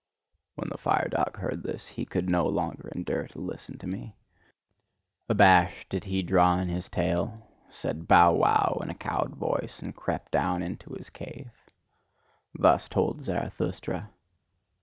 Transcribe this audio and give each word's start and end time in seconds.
When 0.55 0.69
the 0.69 0.79
fire 0.79 1.09
dog 1.09 1.37
heard 1.37 1.61
this, 1.61 1.89
he 1.89 2.05
could 2.05 2.27
no 2.27 2.47
longer 2.47 2.87
endure 2.95 3.27
to 3.27 3.39
listen 3.39 3.77
to 3.77 3.85
me. 3.87 4.15
Abashed 5.29 5.89
did 5.89 6.05
he 6.05 6.23
draw 6.23 6.57
in 6.57 6.69
his 6.69 6.89
tail, 6.89 7.47
said 7.69 8.07
"bow 8.07 8.33
wow!" 8.33 8.79
in 8.81 8.89
a 8.89 8.95
cowed 8.95 9.35
voice, 9.35 9.79
and 9.79 9.95
crept 9.95 10.31
down 10.31 10.63
into 10.63 10.93
his 10.95 11.11
cave. 11.11 11.51
Thus 12.55 12.89
told 12.89 13.21
Zarathustra. 13.21 14.09